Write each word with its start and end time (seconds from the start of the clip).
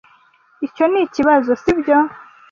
Icyo 0.67 0.85
nikibazo, 0.87 1.51
sibyo? 1.63 1.97